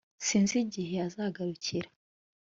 [0.25, 1.89] Sinzi igihe azagarukira